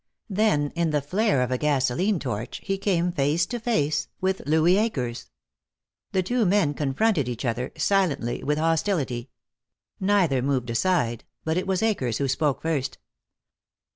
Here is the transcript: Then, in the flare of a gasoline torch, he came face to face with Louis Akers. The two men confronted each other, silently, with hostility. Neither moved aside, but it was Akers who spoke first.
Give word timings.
Then, 0.31 0.71
in 0.75 0.89
the 0.89 0.99
flare 0.99 1.43
of 1.43 1.51
a 1.51 1.59
gasoline 1.59 2.17
torch, 2.17 2.59
he 2.63 2.79
came 2.79 3.11
face 3.11 3.45
to 3.45 3.59
face 3.59 4.07
with 4.19 4.41
Louis 4.47 4.75
Akers. 4.77 5.29
The 6.11 6.23
two 6.23 6.43
men 6.43 6.73
confronted 6.73 7.29
each 7.29 7.45
other, 7.45 7.71
silently, 7.77 8.41
with 8.43 8.57
hostility. 8.57 9.29
Neither 9.99 10.41
moved 10.41 10.71
aside, 10.71 11.23
but 11.43 11.55
it 11.55 11.67
was 11.67 11.83
Akers 11.83 12.17
who 12.17 12.27
spoke 12.27 12.63
first. 12.63 12.97